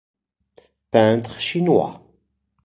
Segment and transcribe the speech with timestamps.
[0.89, 2.01] Peintre chinois.